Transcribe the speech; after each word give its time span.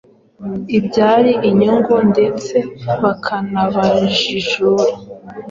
ibyara 0.77 1.31
inyungu 1.49 1.95
ndetse 2.11 2.55
bakanabajijura. 3.01 4.91